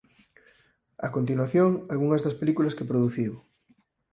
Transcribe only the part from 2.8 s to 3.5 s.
produciu.